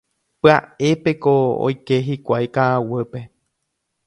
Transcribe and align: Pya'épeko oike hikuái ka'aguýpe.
Pya'épeko 0.41 1.33
oike 1.67 1.95
hikuái 2.07 2.47
ka'aguýpe. 2.55 3.19